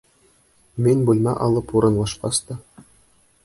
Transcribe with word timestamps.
Мин 0.87 1.03
бүлмә 1.11 1.35
алып 1.49 1.75
урынлашҡас 1.81 2.43
та... 2.49 2.61